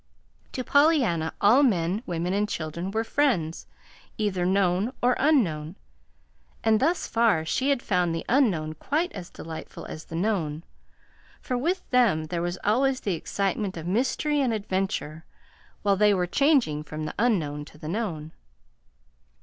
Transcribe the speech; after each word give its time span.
To 0.53 0.63
Pollyanna 0.63 1.31
all 1.41 1.61
men, 1.61 2.01
women, 2.07 2.33
and 2.33 2.49
children 2.49 2.89
were 2.89 3.03
friends, 3.03 3.67
either 4.17 4.47
known 4.47 4.93
or 4.99 5.15
unknown; 5.19 5.75
and 6.63 6.79
thus 6.79 7.05
far 7.05 7.45
she 7.45 7.69
had 7.69 7.83
found 7.83 8.09
the 8.15 8.25
unknown 8.27 8.73
quite 8.73 9.11
as 9.11 9.29
delightful 9.29 9.85
as 9.85 10.05
the 10.05 10.15
known, 10.15 10.63
for 11.39 11.55
with 11.55 11.87
them 11.91 12.23
there 12.25 12.41
was 12.41 12.57
always 12.63 13.01
the 13.01 13.13
excitement 13.13 13.77
of 13.77 13.85
mystery 13.85 14.41
and 14.41 14.53
adventure 14.53 15.23
while 15.83 15.95
they 15.97 16.15
were 16.15 16.25
changing 16.25 16.81
from 16.81 17.05
the 17.05 17.13
unknown 17.19 17.63
to 17.65 17.77
the 17.77 17.87
known. 17.87 18.31